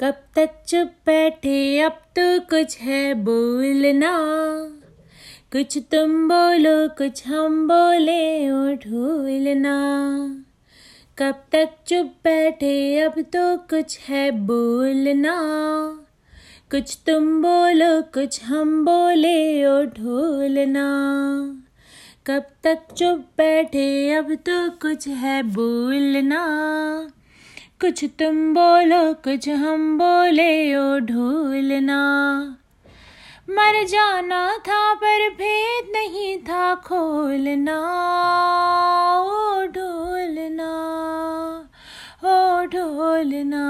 कब 0.00 0.14
तक 0.36 0.50
चुप 0.68 0.92
बैठे, 1.06 1.80
अब 1.80 1.92
तो 1.92 2.40
कुछ 2.40 2.78
है 2.78 3.14
बोलना। 3.14 4.12
कुछ 5.52 5.78
तुम 5.78 6.28
बोलो, 6.28 6.88
कुछ 6.88 7.26
हम 7.26 7.68
बोले 7.68 8.50
ओ 8.50 8.74
ढोलना। 8.74 9.76
कब 11.18 11.44
तक 11.52 11.70
चुप 11.86 12.06
बैठे, 12.24 13.00
अब 13.00 13.12
तो 13.12 13.56
कुछ 13.56 13.98
है 13.98 14.30
बोलना। 14.30 15.36
कुछ 16.70 16.98
तुम 17.06 17.42
बोलो, 17.42 18.02
कुछ 18.02 18.44
हम 18.44 18.84
बोले 18.84 19.66
ओ 19.66 19.82
ढोलना। 19.82 20.86
कब 22.26 22.46
तक 22.64 22.78
चुप 22.96 23.18
बैठे, 23.38 24.14
अब 24.14 24.34
तो 24.34 24.70
कुछ 24.70 25.08
है 25.08 25.42
बोलना। 25.42 26.42
कुछ 27.80 28.04
तुम 28.04 28.54
बोलो, 28.54 29.14
कुछ 29.14 29.48
हम 29.48 29.98
बोले, 29.98 30.76
ओ 30.76 30.98
ढोलना। 30.98 32.00
मर 33.50 33.84
जाना 33.84 34.56
था, 34.58 34.94
पर 34.94 35.30
भेद 35.30 35.92
नहीं 35.92 36.38
था 36.38 36.74
खोलना। 36.74 37.78
ओ 39.20 39.66
ढोलना 39.66 40.88
ओ 42.24 42.64
ढोलना। 42.64 43.64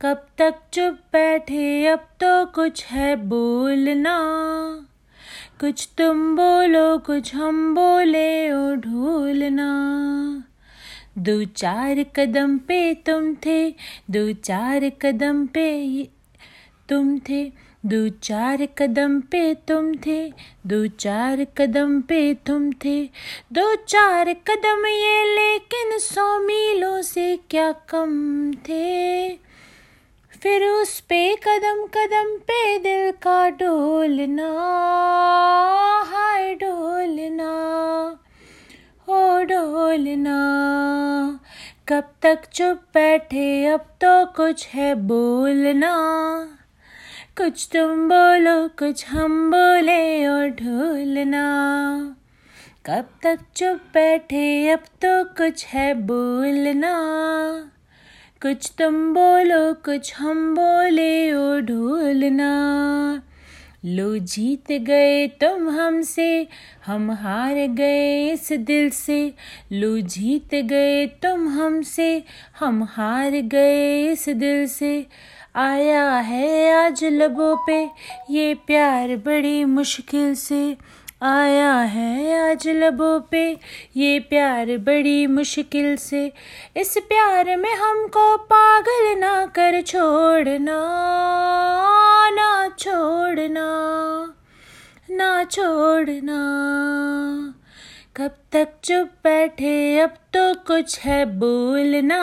कब 0.00 0.26
तक 0.38 0.54
चुप 0.72 0.98
बैठे, 1.12 1.86
अब 1.86 1.98
तो 1.98 2.46
कुछ 2.46 2.84
है 2.84 3.16
बोलना। 3.16 4.18
कुछ 5.60 5.88
तुम 5.98 6.36
बोलो, 6.36 6.98
कुछ 6.98 7.34
हम 7.34 7.74
बोले, 7.74 8.52
ओ 8.52 8.74
ढोलना। 8.74 9.72
दो 11.18 11.44
चार 11.44 12.02
कदम 12.16 12.58
पे 12.58 12.94
तुम 12.94 13.34
थे, 13.34 13.70
दो 14.10 14.32
चार 14.32 14.90
कदम 14.90 15.46
पे 15.46 15.68
तुम 16.88 17.18
थे, 17.18 17.44
दो 17.86 18.08
चार 18.08 18.66
कदम 18.78 19.20
पे 19.20 19.54
तुम 19.54 19.94
थे, 19.94 20.32
दो 20.66 20.86
चार 20.86 21.44
कदम 21.44 22.00
पे 22.00 22.34
तुम 22.34 22.72
थे। 22.72 23.04
दो 23.52 23.74
चार 23.74 24.32
कदम 24.32 24.86
ये, 24.86 25.24
लेकिन 25.34 25.98
सौ 25.98 26.38
मीलों 26.40 27.02
से 27.02 27.38
क्या 27.50 27.72
कम 27.72 28.52
थे? 28.52 29.28
फिर 30.42 30.64
उस 30.64 31.00
पे 31.00 31.36
कदम 31.36 31.84
कदम 31.94 32.36
पे 32.38 32.78
दिल 32.78 33.10
का 33.10 33.48
डोलना, 33.48 34.50
हाय 36.06 36.54
डोलना, 36.54 37.52
ओ 39.08 39.42
डोलना। 39.42 40.35
कब 41.88 42.04
तक 42.22 42.40
चुप 42.52 42.80
बैठे, 42.94 43.66
अब 43.66 43.80
तो 43.80 44.26
कुछ 44.26 44.66
है 44.68 44.94
बोलना। 44.94 45.94
कुछ 47.38 47.68
तुम 47.72 48.08
बोलो, 48.08 48.68
कुछ 48.68 49.08
हम 49.08 49.50
बोले 49.50 50.26
और 50.26 50.48
ढोलना। 50.48 51.44
कब 52.86 53.08
तक 53.22 53.38
चुप 53.56 53.80
बैठे, 53.94 54.70
अब 54.70 54.78
तो 54.78 55.24
कुछ 55.24 55.66
है 55.66 55.94
बोलना। 55.94 56.92
कुछ 58.42 58.72
तुम 58.78 59.14
बोलो, 59.14 59.74
कुछ 59.74 60.14
हम 60.16 60.54
बोले 60.54 61.32
ओ 61.32 61.60
ढोलना। 61.60 62.52
लो 63.84 64.18
जीत 64.18 64.72
गए 64.72 65.26
तुम 65.26 65.68
हमसे, 65.70 66.48
हम 66.86 67.10
हार 67.10 67.54
गए 67.54 68.30
इस 68.30 68.52
दिल 68.52 68.90
से। 68.90 69.34
लो 69.72 70.00
जीत 70.00 70.54
गए 70.54 71.06
तुम 71.06 71.48
हमसे, 71.48 72.24
हम 72.60 72.82
हार 72.82 73.30
गए 73.30 74.02
इस 74.02 74.28
दिल 74.28 74.66
से। 74.66 75.06
आया 75.56 76.12
है 76.12 76.72
आज 76.72 77.04
लबों 77.04 77.56
पे, 77.66 77.90
ये 78.30 78.54
प्यार 78.54 79.16
बड़ी 79.16 79.64
मुश्किल 79.64 80.34
से। 80.34 80.76
आया 81.22 81.74
है 81.74 82.50
आज 82.50 82.68
लबों 82.68 83.20
पे, 83.20 83.56
ये 83.96 84.20
प्यार 84.20 84.66
बड़ी 84.66 85.26
मुश्किल 85.26 85.96
से। 85.96 86.32
इस 86.76 86.98
प्यार 86.98 87.56
में 87.56 87.74
हमको 87.74 88.36
पागल 88.36 89.18
ना 89.18 89.46
कर 89.46 89.82
छोड़ना। 89.82 90.82
छोड़ना, 92.86 93.68
ना 95.10 95.28
छोड़ना। 95.44 96.36
कब 98.16 98.36
तक 98.52 98.68
चुप 98.84 99.08
बैठे, 99.24 99.98
अब 100.00 100.14
तो 100.34 100.42
कुछ 100.66 100.98
है 101.00 101.24
बोलना 101.38 102.20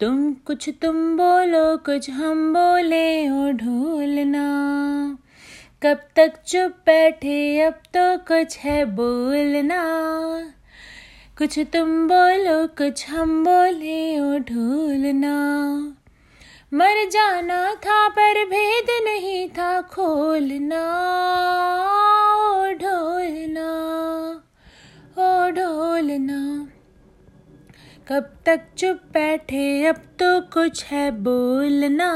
तुम 0.00 0.32
कुछ 0.46 0.68
तुम 0.82 0.96
बोलो, 1.16 1.76
कुछ 1.76 2.10
हम 2.10 2.52
बोले 2.52 3.06
ओ 3.30 3.50
ढोलना 3.52 4.46
कब 5.82 6.00
तक 6.16 6.42
चुप 6.46 6.82
बैठे, 6.86 7.60
अब 7.60 7.80
तो 7.96 8.16
कुछ 8.28 8.58
है 8.58 8.84
बोलना 8.96 9.82
कुछ 11.38 11.58
तुम 11.72 12.08
बोलो, 12.08 12.66
कुछ 12.78 13.08
हम 13.08 13.42
बोले 13.44 14.20
ओ 14.20 14.38
ढोलना 14.50 15.36
मर 16.74 17.08
जाना 17.10 17.56
था 17.74 18.08
पर 18.08 18.44
भेद 18.44 18.90
था 19.56 19.80
खोलना, 19.82 20.80
ओ 22.36 22.72
ढोलना 22.72 23.68
ओ 25.18 25.50
ढोलना। 25.50 26.40
कब 28.08 28.30
तक 28.46 28.66
चुप 28.76 29.00
बैठे, 29.12 29.84
अब 29.86 29.96
तो 30.18 30.40
कुछ 30.52 30.84
है 30.84 31.10
बोलना। 31.22 32.10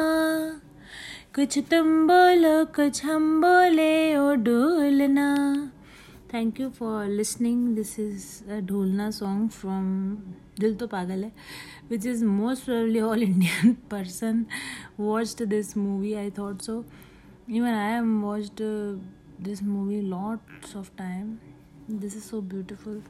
कुछ 1.34 1.58
तुम 1.70 2.06
बोलो, 2.06 2.64
कुछ 2.64 3.04
हम 3.04 3.40
बोले, 3.40 4.16
O 4.16 4.34
Dholna 4.34 5.30
thank 6.34 6.60
you 6.60 6.68
for 6.70 7.06
listening 7.06 7.74
this 7.74 7.98
is 8.00 8.24
Dholna 8.66 9.10
song 9.10 9.50
from 9.50 9.84
Dil 10.60 10.74
To 10.74 10.86
Pagal 10.86 11.24
Hai 11.24 11.32
which 11.90 12.06
is 12.06 12.24
most 12.24 12.64
probably 12.64 13.00
all 13.00 13.22
Indian 13.22 13.72
person 13.90 14.44
watched 15.00 15.44
this 15.48 15.76
movie 15.76 16.14
I 16.14 16.30
thought 16.30 16.60
so 16.60 16.84
even 17.48 17.74
i 17.74 17.88
have 17.90 18.06
watched 18.26 18.60
uh, 18.60 18.94
this 19.38 19.60
movie 19.62 20.00
lots 20.00 20.74
of 20.74 20.94
time. 20.96 21.40
This 21.88 22.14
is 22.14 22.24
so 22.24 22.40
beautiful. 22.40 23.02